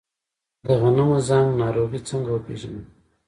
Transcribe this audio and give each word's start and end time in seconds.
د 0.65 0.65
غنمو 0.81 1.17
زنګ 1.27 1.47
ناروغي 1.61 1.99
څنګه 2.09 2.29
وپیژنم؟ 2.31 2.85